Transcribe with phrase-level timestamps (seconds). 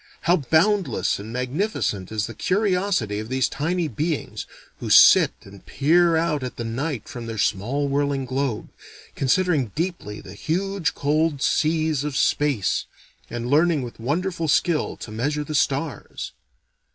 [0.21, 4.47] How boundless and magnificent is the curiosity of these tiny beings,
[4.79, 8.69] who sit and peer out at the night from their small whirling globe,
[9.13, 12.85] considering deeply the huge cold seas of space,
[13.29, 16.31] and learning with wonderful skill to measure the stars.